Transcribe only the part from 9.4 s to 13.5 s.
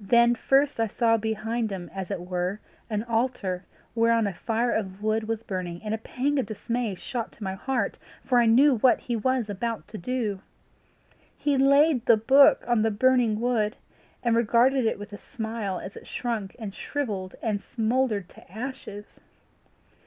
about to do. He laid the book on the burning